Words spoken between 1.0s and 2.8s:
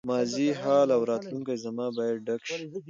راتلونکې زمانه باید ډک شي.